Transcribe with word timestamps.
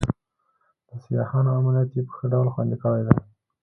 د 0.87 0.89
سیاحانو 1.03 1.49
امنیت 1.59 1.89
یې 1.95 2.01
په 2.07 2.13
ښه 2.17 2.25
ډول 2.33 2.47
خوندي 2.53 2.77
کړی 2.83 3.01
دی. 3.07 3.17